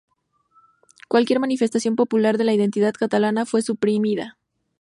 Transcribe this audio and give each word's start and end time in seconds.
Cualquier 1.07 1.39
manifestación 1.39 1.95
popular 1.95 2.39
de 2.39 2.43
la 2.43 2.55
identidad 2.55 2.91
catalana 2.97 3.45
fue 3.45 3.61
suprimida. 3.61 4.35